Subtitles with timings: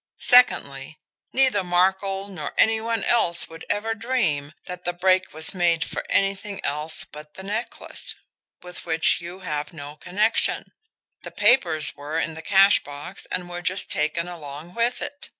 [0.17, 0.99] Secondly,
[1.31, 6.03] neither Markel nor any one else would ever dream that the break was made for
[6.09, 8.15] anything else but the necklace,
[8.63, 10.71] with which you have no connection
[11.21, 15.29] the papers were in the cash box and were just taken along with it.